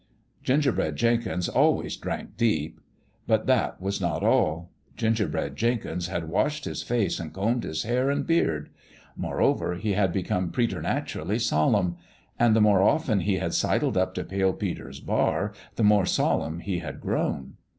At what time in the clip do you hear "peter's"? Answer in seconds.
14.53-14.99